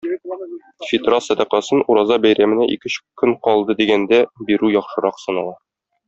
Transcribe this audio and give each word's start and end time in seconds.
Фитра 0.85 1.17
сәдакасын 1.25 1.83
Ураза 1.95 2.17
бәйрәменә 2.23 2.67
ике-өч 2.77 2.95
көн 3.23 3.35
калды 3.49 3.75
дигәндә 3.83 4.23
бирү 4.51 4.71
яхшырак 4.81 5.21
санала. 5.25 5.55